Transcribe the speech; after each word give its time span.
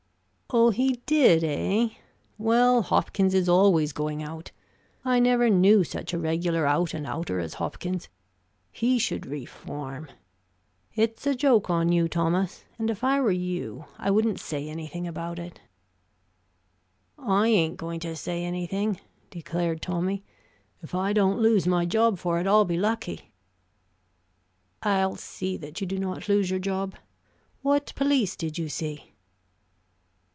"Oh, 0.53 0.69
he 0.71 0.97
did, 1.05 1.45
eh? 1.45 1.91
Well, 2.37 2.81
Hopkins 2.81 3.33
is 3.33 3.47
always 3.47 3.93
going 3.93 4.21
out. 4.21 4.51
I 5.05 5.17
never 5.17 5.49
knew 5.49 5.85
such 5.85 6.11
a 6.11 6.19
regular 6.19 6.65
out 6.67 6.93
and 6.93 7.07
outer 7.07 7.39
as 7.39 7.53
Hopkins. 7.53 8.09
He 8.69 8.99
should 8.99 9.25
reform. 9.25 10.09
It's 10.93 11.25
a 11.25 11.35
joke 11.35 11.69
on 11.69 11.89
you, 11.93 12.09
Thomas, 12.09 12.65
and 12.77 12.89
if 12.89 13.01
I 13.01 13.21
were 13.21 13.31
you 13.31 13.85
I 13.97 14.11
wouldn't 14.11 14.41
say 14.41 14.67
anything 14.67 15.07
about 15.07 15.39
it." 15.39 15.61
"I 17.17 17.47
ain't 17.47 17.77
going 17.77 18.01
to 18.01 18.13
say 18.13 18.43
anything," 18.43 18.99
declared 19.29 19.81
Tommy. 19.81 20.21
"If 20.81 20.93
I 20.93 21.13
don't 21.13 21.39
lose 21.39 21.65
my 21.65 21.85
job 21.85 22.17
for 22.17 22.41
it, 22.41 22.45
I'll 22.45 22.65
be 22.65 22.75
lucky." 22.75 23.31
"I'll 24.83 25.15
see 25.15 25.55
that 25.55 25.79
you 25.79 25.87
do 25.87 25.97
not 25.97 26.27
lose 26.27 26.49
your 26.49 26.59
job. 26.59 26.95
What 27.61 27.93
police 27.95 28.35
did 28.35 28.57
you 28.57 28.67
see?" 28.67 29.05